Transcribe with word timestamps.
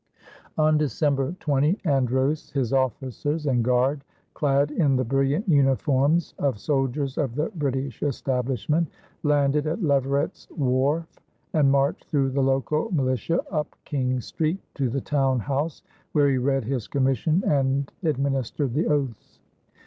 On 0.57 0.79
December 0.79 1.35
20, 1.39 1.77
Andros, 1.85 2.49
his 2.49 2.73
officers, 2.73 3.45
and 3.45 3.63
guard, 3.63 4.03
clad 4.33 4.71
in 4.71 4.95
the 4.95 5.03
brilliant 5.05 5.47
uniforms 5.47 6.33
of 6.39 6.57
soldiers 6.57 7.19
of 7.19 7.35
the 7.35 7.51
British 7.53 8.01
establishment, 8.01 8.87
landed 9.21 9.67
at 9.67 9.83
Leverett's 9.83 10.47
wharf 10.57 11.05
and 11.53 11.71
marched 11.71 12.05
through 12.05 12.31
the 12.31 12.41
local 12.41 12.89
militia 12.91 13.41
up 13.51 13.75
King's 13.85 14.25
Street 14.25 14.57
to 14.73 14.89
the 14.89 15.01
Town 15.01 15.39
House, 15.39 15.83
where 16.13 16.27
he 16.31 16.39
read 16.39 16.63
his 16.63 16.87
commission 16.87 17.43
and 17.45 17.91
administered 18.03 18.73
the 18.73 18.87
oaths. 18.87 19.37